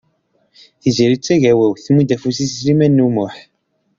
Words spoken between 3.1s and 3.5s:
Muḥ.